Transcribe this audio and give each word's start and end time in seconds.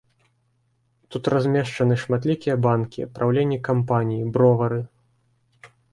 Тут 1.15 1.27
размешчаны 1.33 1.97
шматлікія 2.03 2.55
банкі, 2.69 3.07
праўленні 3.19 3.59
кампаній, 3.69 4.23
бровары. 4.39 4.81